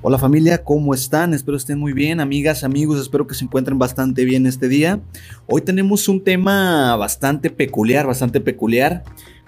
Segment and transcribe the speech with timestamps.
[0.00, 1.34] Hola familia, ¿cómo están?
[1.34, 5.00] Espero estén muy bien, amigas, amigos, espero que se encuentren bastante bien este día.
[5.48, 9.02] Hoy tenemos un tema bastante peculiar, bastante peculiar.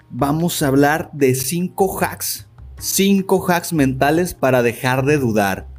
[0.09, 2.49] Vamos a hablar de 5 hacks,
[2.79, 5.69] 5 hacks mentales para dejar de dudar.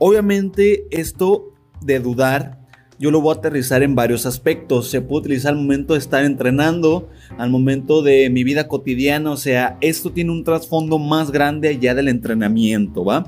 [0.00, 2.60] Obviamente esto de dudar
[3.00, 4.90] yo lo voy a aterrizar en varios aspectos.
[4.90, 7.08] Se puede utilizar al momento de estar entrenando,
[7.38, 9.30] al momento de mi vida cotidiana.
[9.30, 13.24] O sea, esto tiene un trasfondo más grande allá del entrenamiento, ¿va?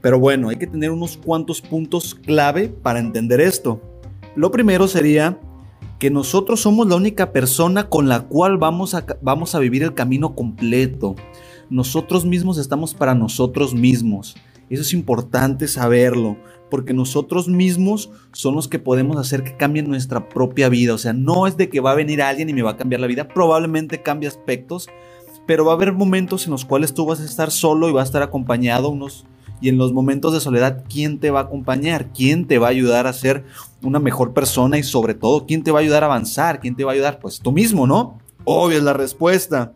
[0.00, 3.80] Pero bueno, hay que tener unos cuantos puntos clave para entender esto.
[4.36, 5.38] Lo primero sería
[5.98, 9.94] que nosotros somos la única persona con la cual vamos a, vamos a vivir el
[9.94, 11.14] camino completo.
[11.68, 14.34] Nosotros mismos estamos para nosotros mismos.
[14.70, 16.36] Eso es importante saberlo,
[16.70, 20.94] porque nosotros mismos son los que podemos hacer que cambie nuestra propia vida.
[20.94, 23.00] O sea, no es de que va a venir alguien y me va a cambiar
[23.00, 24.88] la vida, probablemente cambie aspectos,
[25.44, 28.02] pero va a haber momentos en los cuales tú vas a estar solo y vas
[28.02, 29.26] a estar acompañado unos
[29.60, 32.12] y en los momentos de soledad, ¿quién te va a acompañar?
[32.12, 33.44] ¿Quién te va a ayudar a ser
[33.82, 34.78] una mejor persona?
[34.78, 36.60] Y sobre todo, ¿quién te va a ayudar a avanzar?
[36.60, 37.18] ¿Quién te va a ayudar?
[37.20, 38.18] Pues tú mismo, ¿no?
[38.44, 39.74] Obvio es la respuesta.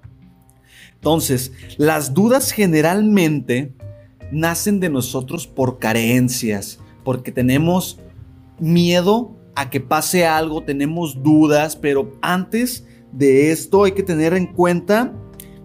[0.95, 3.75] Entonces, las dudas generalmente
[4.33, 7.99] nacen de nosotros por carencias, porque tenemos
[8.59, 14.47] miedo a que pase algo, tenemos dudas, pero antes de esto hay que tener en
[14.47, 15.13] cuenta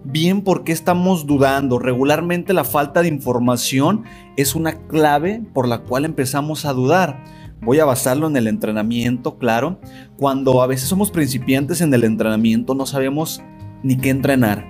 [0.04, 1.78] bien por qué estamos dudando.
[1.78, 4.04] Regularmente la falta de información
[4.36, 7.22] es una clave por la cual empezamos a dudar.
[7.60, 9.80] Voy a basarlo en el entrenamiento, claro.
[10.16, 13.42] Cuando a veces somos principiantes en el entrenamiento no sabemos
[13.82, 14.66] ni qué entrenar.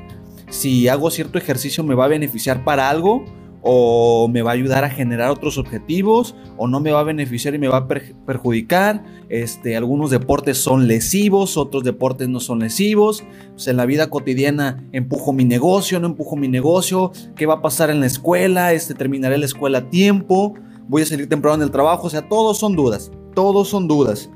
[0.48, 3.25] Si hago cierto ejercicio me va a beneficiar para algo
[3.62, 7.55] o me va a ayudar a generar otros objetivos o no me va a beneficiar
[7.55, 9.05] y me va a perjudicar.
[9.28, 13.25] Este, algunos deportes son lesivos, otros deportes no son lesivos.
[13.52, 17.62] Pues en la vida cotidiana empujo mi negocio, no empujo mi negocio, qué va a
[17.62, 20.55] pasar en la escuela, este, terminaré la escuela a tiempo,
[20.89, 24.30] voy a salir temprano en el trabajo, o sea, todos son dudas, todos son dudas.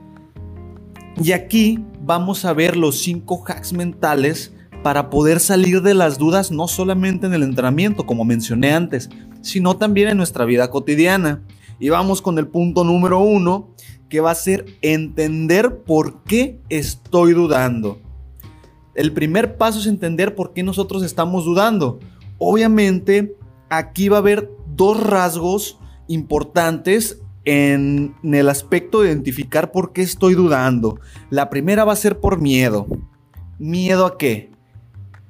[1.22, 4.53] Y aquí vamos a ver los cinco hacks mentales
[4.84, 9.08] para poder salir de las dudas no solamente en el entrenamiento, como mencioné antes,
[9.40, 11.42] sino también en nuestra vida cotidiana.
[11.80, 13.70] Y vamos con el punto número uno,
[14.10, 17.98] que va a ser entender por qué estoy dudando.
[18.94, 21.98] El primer paso es entender por qué nosotros estamos dudando.
[22.36, 23.34] Obviamente,
[23.70, 25.78] aquí va a haber dos rasgos
[26.08, 31.00] importantes en, el aspecto de identificar por qué estoy dudando.
[31.30, 32.86] La primera va a ser por miedo.
[33.58, 34.53] ¿Miedo a qué?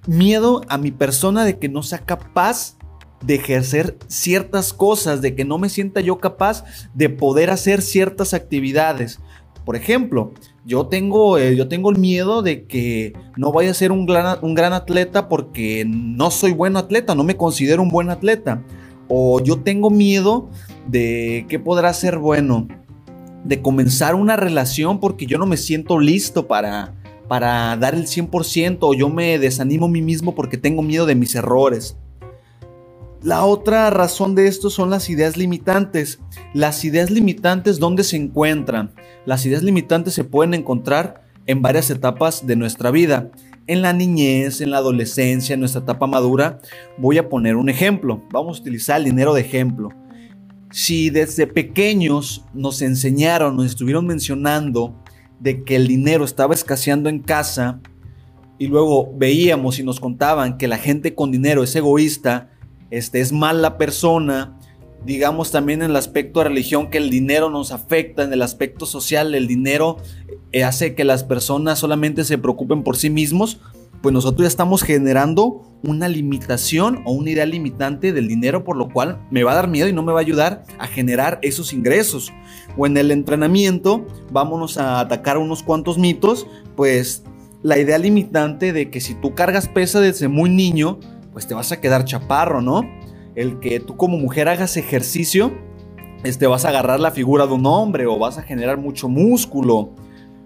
[0.07, 2.77] Miedo a mi persona de que no sea capaz
[3.25, 8.35] de ejercer ciertas cosas, de que no me sienta yo capaz de poder hacer ciertas
[8.35, 9.21] actividades.
[9.65, 10.33] Por ejemplo,
[10.67, 14.39] yo tengo, eh, yo tengo el miedo de que no vaya a ser un gran,
[14.43, 18.63] un gran atleta porque no soy buen atleta, no me considero un buen atleta.
[19.09, 20.49] O yo tengo miedo
[20.87, 22.69] de que podrá ser bueno,
[23.45, 26.95] de comenzar una relación porque yo no me siento listo para,
[27.29, 31.15] para dar el 100% o yo me desanimo a mí mismo porque tengo miedo de
[31.15, 31.97] mis errores.
[33.25, 36.21] La otra razón de esto son las ideas limitantes.
[36.53, 38.93] Las ideas limitantes, ¿dónde se encuentran?
[39.25, 43.31] Las ideas limitantes se pueden encontrar en varias etapas de nuestra vida.
[43.67, 46.61] En la niñez, en la adolescencia, en nuestra etapa madura.
[46.99, 48.23] Voy a poner un ejemplo.
[48.31, 49.89] Vamos a utilizar el dinero de ejemplo.
[50.71, 55.03] Si desde pequeños nos enseñaron, nos estuvieron mencionando
[55.41, 57.81] de que el dinero estaba escaseando en casa
[58.59, 62.51] y luego veíamos y nos contaban que la gente con dinero es egoísta,
[62.91, 64.59] este, es mala persona,
[65.05, 68.87] digamos también en el aspecto de religión que el dinero nos afecta, en el aspecto
[68.87, 69.99] social el dinero
[70.53, 73.61] eh, hace que las personas solamente se preocupen por sí mismos,
[74.05, 78.91] pues nosotros ya estamos generando una limitación o una idea limitante del dinero, por lo
[78.91, 81.73] cual me va a dar miedo y no me va a ayudar a generar esos
[81.73, 82.31] ingresos.
[82.77, 87.25] O en el entrenamiento, vámonos a atacar unos cuantos mitos, pues
[87.63, 91.01] la idea limitante de que si tú cargas pesa desde muy niño,
[91.33, 92.83] pues te vas a quedar chaparro, ¿no?
[93.35, 95.51] El que tú como mujer hagas ejercicio,
[96.25, 99.95] este, vas a agarrar la figura de un hombre o vas a generar mucho músculo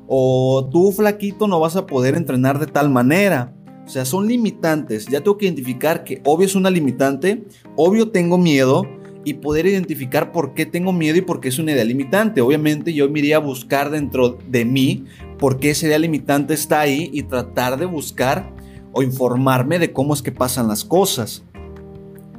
[0.08, 3.54] o tú flaquito no vas a poder entrenar de tal manera.
[3.84, 5.06] O sea, son limitantes.
[5.06, 7.44] Ya tengo que identificar que obvio es una limitante,
[7.76, 8.86] obvio tengo miedo
[9.24, 12.40] y poder identificar por qué tengo miedo y por qué es una idea limitante.
[12.40, 15.04] Obviamente yo me iría a buscar dentro de mí
[15.38, 18.52] por qué esa idea limitante está ahí y tratar de buscar
[18.92, 21.44] o informarme de cómo es que pasan las cosas.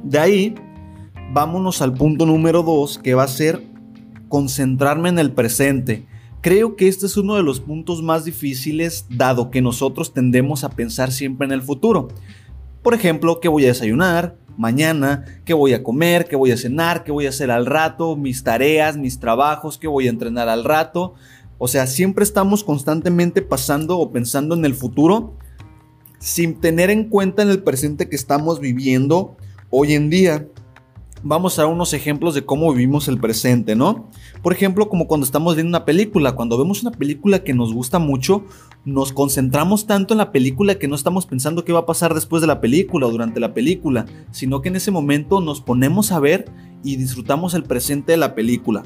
[0.02, 0.54] De ahí,
[1.32, 3.62] vámonos al punto número dos, que va a ser
[4.28, 6.06] concentrarme en el presente.
[6.40, 10.70] Creo que este es uno de los puntos más difíciles dado que nosotros tendemos a
[10.70, 12.08] pensar siempre en el futuro.
[12.82, 14.40] Por ejemplo, ¿qué voy a desayunar?
[14.60, 18.14] mañana, qué voy a comer, qué voy a cenar, qué voy a hacer al rato,
[18.14, 21.14] mis tareas, mis trabajos, qué voy a entrenar al rato.
[21.56, 25.38] O sea, siempre estamos constantemente pasando o pensando en el futuro
[26.18, 29.38] sin tener en cuenta en el presente que estamos viviendo
[29.70, 30.46] hoy en día.
[31.22, 34.08] Vamos a unos ejemplos de cómo vivimos el presente, ¿no?
[34.42, 37.98] Por ejemplo, como cuando estamos viendo una película, cuando vemos una película que nos gusta
[37.98, 38.46] mucho,
[38.86, 42.40] nos concentramos tanto en la película que no estamos pensando qué va a pasar después
[42.40, 46.20] de la película o durante la película, sino que en ese momento nos ponemos a
[46.20, 46.50] ver
[46.82, 48.82] y disfrutamos el presente de la película.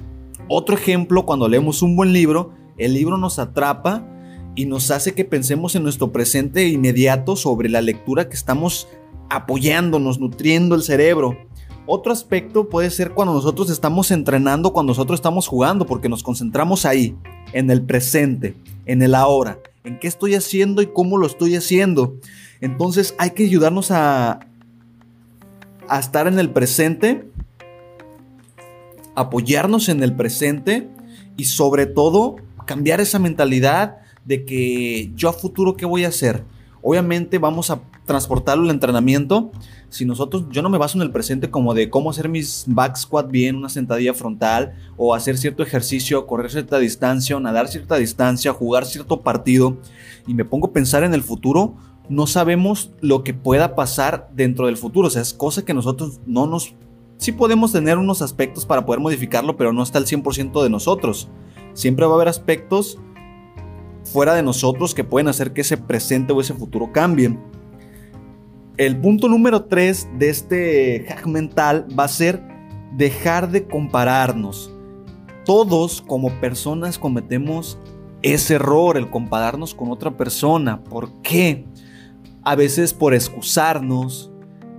[0.49, 4.09] Otro ejemplo, cuando leemos un buen libro, el libro nos atrapa
[4.57, 8.89] y nos hace que pensemos en nuestro presente inmediato sobre la lectura que estamos
[9.31, 11.37] apoyándonos, nutriendo el cerebro.
[11.87, 16.87] Otro aspecto puede ser cuando nosotros estamos entrenando, cuando nosotros estamos jugando, porque nos concentramos
[16.87, 17.15] ahí,
[17.53, 22.17] en el presente, en el ahora, en qué estoy haciendo y cómo lo estoy haciendo.
[22.61, 24.41] Entonces hay que ayudarnos a,
[26.01, 27.29] estar en el presente,
[29.15, 30.89] apoyarnos en el presente
[31.37, 36.45] y sobre todo cambiar esa mentalidad de que yo a futuro qué voy a hacer.
[36.81, 39.51] Obviamente vamos a transportarlo al entrenamiento.
[39.89, 42.97] Si nosotros, yo no me baso en el presente como de cómo hacer mis back
[42.97, 48.53] squat bien, una sentadilla frontal, o hacer cierto ejercicio, correr cierta distancia, nadar cierta distancia,
[48.53, 49.79] jugar cierto partido,
[50.27, 51.77] y me pongo a pensar en el futuro,
[52.09, 55.09] no sabemos lo que pueda pasar dentro del futuro.
[55.09, 56.75] O sea, es cosa que nosotros no nos...
[57.17, 61.29] Sí podemos tener unos aspectos para poder modificarlo, pero no está al 100% de nosotros.
[61.73, 62.99] Siempre va a haber aspectos
[64.05, 67.41] fuera de nosotros que pueden hacer que ese presente o ese futuro cambien.
[68.77, 72.43] El punto número 3 de este hack mental va a ser
[72.97, 74.73] dejar de compararnos.
[75.45, 77.79] Todos como personas cometemos
[78.23, 80.83] ese error, el compararnos con otra persona.
[80.83, 81.67] ¿Por qué?
[82.43, 84.33] A veces por excusarnos,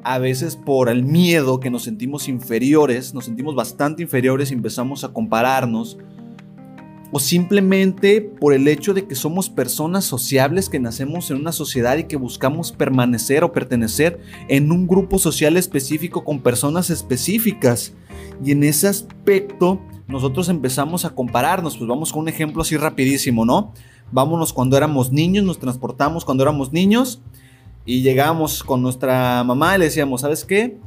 [0.03, 5.05] a veces por el miedo que nos sentimos inferiores, nos sentimos bastante inferiores y empezamos
[5.05, 5.97] a compararnos
[7.15, 11.95] o simplemente por el hecho de que somos personas sociables que nacemos en una sociedad
[11.95, 14.19] y que buscamos permanecer o pertenecer
[14.49, 17.93] en un grupo social específico con personas específicas.
[18.43, 19.79] Y en ese aspecto
[20.09, 23.71] nosotros empezamos a compararnos, pues vamos con un ejemplo así rapidísimo, ¿no?
[24.11, 27.21] Vámonos cuando éramos niños, nos transportamos cuando éramos niños
[27.85, 30.79] y llegamos con nuestra mamá y le decíamos, ¿sabes qué?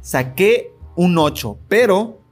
[0.00, 2.23] Saqué un 8, pero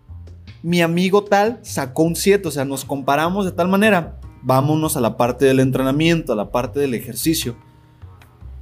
[0.63, 4.21] mi amigo tal sacó un 7, o sea, nos comparamos de tal manera.
[4.43, 7.57] Vámonos a la parte del entrenamiento, a la parte del ejercicio.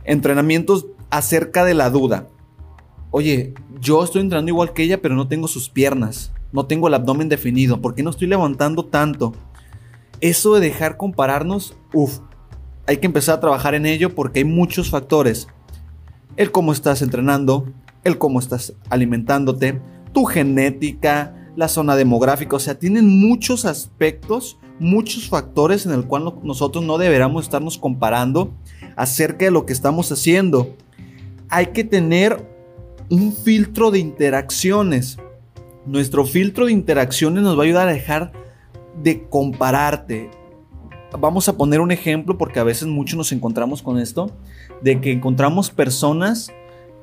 [0.04, 2.26] Entrenamientos acerca de la duda.
[3.10, 6.94] Oye, yo estoy entrenando igual que ella, pero no tengo sus piernas, no tengo el
[6.94, 9.32] abdomen definido, ¿por qué no estoy levantando tanto?
[10.20, 12.20] Eso de dejar compararnos, uff,
[12.86, 15.48] hay que empezar a trabajar en ello porque hay muchos factores.
[16.36, 17.66] El cómo estás entrenando,
[18.04, 19.80] el cómo estás alimentándote,
[20.12, 26.32] tu genética, la zona demográfica, o sea, tienen muchos aspectos, muchos factores en el cual
[26.42, 28.50] nosotros no deberíamos estarnos comparando
[28.96, 30.74] acerca de lo que estamos haciendo.
[31.50, 32.48] Hay que tener
[33.10, 35.18] un filtro de interacciones.
[35.84, 38.32] Nuestro filtro de interacciones nos va a ayudar a dejar
[39.02, 40.30] de compararte.
[41.18, 44.30] Vamos a poner un ejemplo porque a veces muchos nos encontramos con esto,
[44.80, 46.50] de que encontramos personas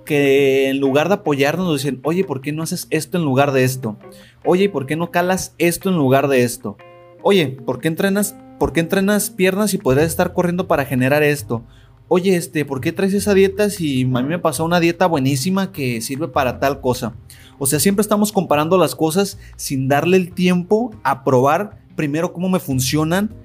[0.07, 3.51] que en lugar de apoyarnos nos dicen, oye, ¿por qué no haces esto en lugar
[3.51, 3.97] de esto?
[4.43, 6.77] Oye, ¿por qué no calas esto en lugar de esto?
[7.21, 11.63] Oye, ¿por qué entrenas, por qué entrenas piernas y podrías estar corriendo para generar esto?
[12.07, 15.71] Oye, este, ¿por qué traes esa dieta si a mí me pasó una dieta buenísima
[15.71, 17.13] que sirve para tal cosa?
[17.59, 22.47] O sea, siempre estamos comparando las cosas sin darle el tiempo a probar primero cómo
[22.47, 23.35] me funcionan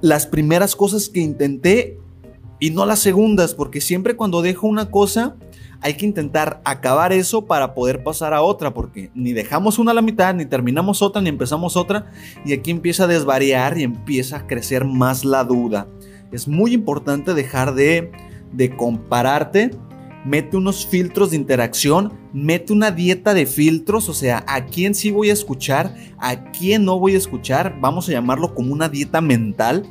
[0.00, 1.98] las primeras cosas que intenté
[2.60, 5.36] y no las segundas, porque siempre cuando dejo una cosa
[5.82, 9.94] hay que intentar acabar eso para poder pasar a otra, porque ni dejamos una a
[9.94, 12.10] la mitad, ni terminamos otra, ni empezamos otra,
[12.44, 15.88] y aquí empieza a desvariar y empieza a crecer más la duda.
[16.30, 18.12] Es muy importante dejar de,
[18.52, 19.72] de compararte,
[20.24, 25.10] mete unos filtros de interacción, mete una dieta de filtros, o sea, a quién sí
[25.10, 29.20] voy a escuchar, a quién no voy a escuchar, vamos a llamarlo como una dieta
[29.20, 29.84] mental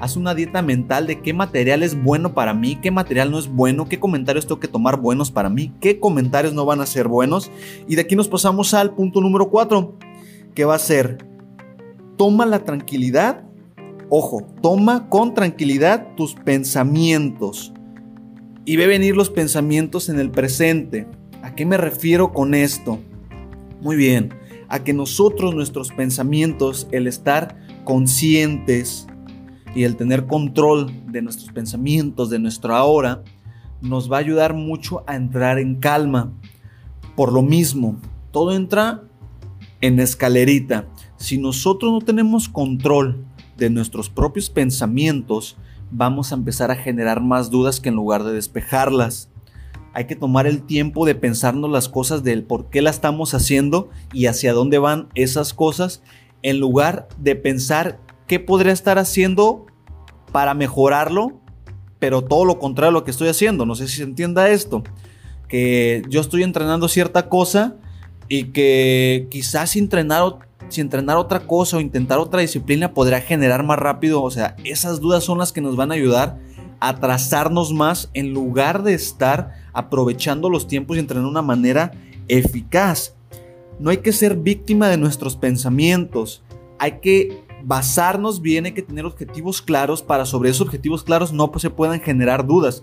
[0.00, 3.48] haz una dieta mental de qué material es bueno para mí, qué material no es
[3.48, 7.08] bueno, qué comentarios tengo que tomar buenos para mí, qué comentarios no van a ser
[7.08, 7.50] buenos.
[7.88, 9.94] Y de aquí nos pasamos al punto número 4,
[10.54, 11.18] que va a ser,
[12.16, 13.44] toma la tranquilidad,
[14.08, 17.72] ojo, toma con tranquilidad tus pensamientos
[18.64, 21.06] y ve venir los pensamientos en el presente.
[21.42, 22.98] ¿A qué me refiero con esto?
[23.80, 24.34] Muy bien,
[24.68, 29.06] a que nosotros, nuestros pensamientos, el estar conscientes,
[29.74, 33.22] y el tener control de nuestros pensamientos, de nuestro ahora,
[33.80, 36.32] nos va a ayudar mucho a entrar en calma.
[37.14, 37.96] Por lo mismo,
[38.30, 39.02] todo entra
[39.80, 40.86] en escalerita.
[41.16, 43.24] Si nosotros no tenemos control
[43.56, 45.56] de nuestros propios pensamientos,
[45.90, 49.30] vamos a empezar a generar más dudas que en lugar de despejarlas.
[49.92, 53.88] Hay que tomar el tiempo de pensarnos las cosas del por qué la estamos haciendo
[54.12, 56.02] y hacia dónde van esas cosas,
[56.42, 59.66] en lugar de pensar qué podría estar haciendo
[60.32, 61.40] para mejorarlo,
[61.98, 63.66] pero todo lo contrario a lo que estoy haciendo.
[63.66, 64.82] No sé si se entienda esto.
[65.48, 67.76] Que yo estoy entrenando cierta cosa
[68.28, 73.62] y que quizás si entrenar, si entrenar otra cosa o intentar otra disciplina podría generar
[73.62, 74.22] más rápido.
[74.22, 76.38] O sea, esas dudas son las que nos van a ayudar
[76.80, 81.92] a trazarnos más en lugar de estar aprovechando los tiempos y entrenar de una manera
[82.28, 83.14] eficaz.
[83.78, 86.42] No hay que ser víctima de nuestros pensamientos.
[86.78, 91.50] Hay que basarnos bien, hay que tener objetivos claros para sobre esos objetivos claros no
[91.50, 92.82] pues, se puedan generar dudas.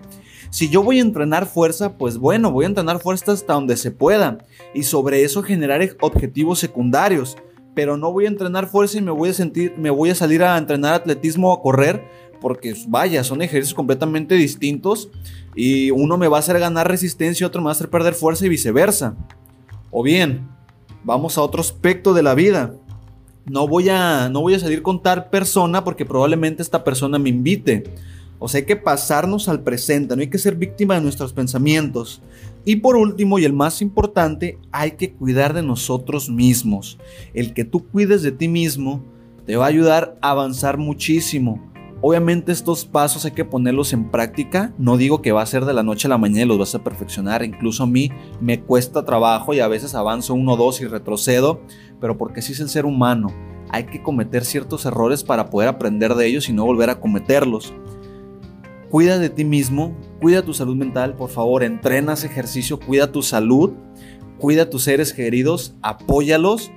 [0.49, 3.91] Si yo voy a entrenar fuerza, pues bueno, voy a entrenar fuerza hasta donde se
[3.91, 4.37] pueda
[4.73, 7.37] y sobre eso generar objetivos secundarios.
[7.73, 10.43] Pero no voy a entrenar fuerza y me voy a sentir, me voy a salir
[10.43, 12.03] a entrenar atletismo o a correr
[12.39, 15.09] porque vaya, son ejercicios completamente distintos
[15.55, 18.13] y uno me va a hacer ganar resistencia y otro me va a hacer perder
[18.13, 19.15] fuerza y viceversa.
[19.89, 20.47] O bien,
[21.03, 22.75] vamos a otro aspecto de la vida.
[23.45, 27.29] No voy a, no voy a salir con tal persona porque probablemente esta persona me
[27.29, 27.83] invite.
[28.39, 32.21] O sea, hay que pasarnos al presente, no hay que ser víctima de nuestros pensamientos.
[32.65, 36.97] Y por último, y el más importante, hay que cuidar de nosotros mismos.
[37.33, 39.03] El que tú cuides de ti mismo
[39.45, 41.72] te va a ayudar a avanzar muchísimo.
[42.05, 44.73] Obviamente estos pasos hay que ponerlos en práctica.
[44.77, 46.75] No digo que va a ser de la noche a la mañana y los vas
[46.75, 47.45] a perfeccionar.
[47.45, 51.61] Incluso a mí me cuesta trabajo y a veces avanzo uno o dos y retrocedo.
[52.01, 53.29] Pero porque sí es el ser humano.
[53.69, 57.73] Hay que cometer ciertos errores para poder aprender de ellos y no volver a cometerlos.
[58.89, 63.71] Cuida de ti mismo, cuida tu salud mental, por favor, entrenas ejercicio, cuida tu salud,
[64.39, 66.69] cuida a tus seres queridos, apóyalos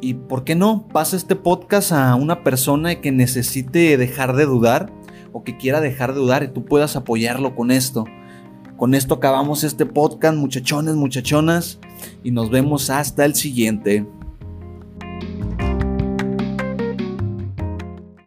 [0.00, 4.92] y por qué no, pasa este podcast a una persona que necesite dejar de dudar
[5.32, 8.04] o que quiera dejar de dudar y tú puedas apoyarlo con esto.
[8.76, 11.78] Con esto acabamos este podcast, muchachones, muchachonas,
[12.22, 14.06] y nos vemos hasta el siguiente.